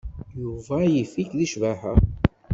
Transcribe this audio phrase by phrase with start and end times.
[0.41, 1.93] Yuba yif-ik deg ccbaḥa.